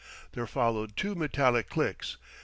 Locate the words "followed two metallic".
0.47-1.69